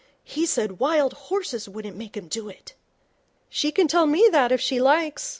He 0.23 0.47
said 0.47 0.79
wild 0.79 1.13
horses 1.13 1.69
wouldn't 1.69 1.95
make 1.95 2.17
him 2.17 2.27
do 2.27 2.49
it.' 2.49 2.73
'She 3.49 3.71
can 3.71 3.87
tell 3.87 4.07
me 4.07 4.27
that 4.31 4.51
if 4.51 4.59
she 4.59 4.81
likes. 4.81 5.29